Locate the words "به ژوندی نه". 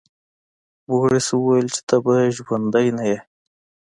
2.03-3.03